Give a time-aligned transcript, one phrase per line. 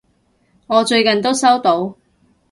[0.65, 1.95] 我最近都收到！